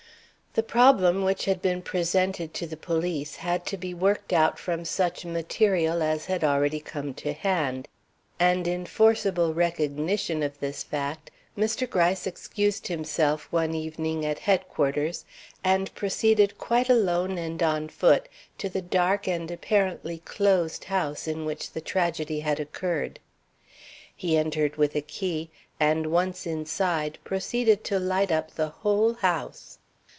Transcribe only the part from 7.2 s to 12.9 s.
to hand; and, in forcible recognition of this fact, Mr. Gryce excused